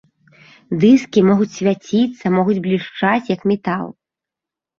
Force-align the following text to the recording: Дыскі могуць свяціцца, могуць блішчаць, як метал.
Дыскі 0.83 1.19
могуць 1.29 1.49
свяціцца, 1.57 2.25
могуць 2.37 2.59
блішчаць, 2.65 3.29
як 3.35 3.41
метал. 3.53 3.85